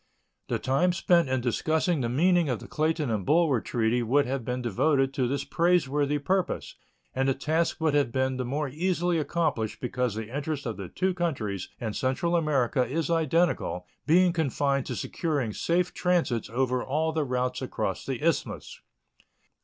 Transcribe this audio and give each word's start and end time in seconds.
The 0.47 0.57
time 0.57 0.93
spent 0.93 1.29
in 1.29 1.41
discussing 1.41 2.01
the 2.01 2.09
meaning 2.09 2.49
of 2.49 2.57
the 2.57 2.67
Clayton 2.67 3.11
and 3.11 3.23
Bulwer 3.23 3.61
treaty 3.61 4.01
would 4.01 4.25
have 4.25 4.43
been 4.43 4.59
devoted 4.59 5.13
to 5.13 5.27
this 5.27 5.43
praiseworthy 5.43 6.17
purpose, 6.17 6.73
and 7.13 7.29
the 7.29 7.35
task 7.35 7.79
would 7.79 7.93
have 7.93 8.11
been 8.11 8.37
the 8.37 8.43
more 8.43 8.67
easily 8.67 9.19
accomplished 9.19 9.79
because 9.79 10.15
the 10.15 10.35
interest 10.35 10.65
of 10.65 10.77
the 10.77 10.89
two 10.89 11.13
countries 11.13 11.69
in 11.79 11.93
Central 11.93 12.35
America 12.35 12.83
is 12.87 13.11
identical, 13.11 13.85
being 14.07 14.33
confined 14.33 14.87
to 14.87 14.95
securing 14.95 15.53
safe 15.53 15.93
transits 15.93 16.49
over 16.49 16.83
all 16.83 17.11
the 17.11 17.23
routes 17.23 17.61
across 17.61 18.03
the 18.03 18.23
Isthmus. 18.27 18.81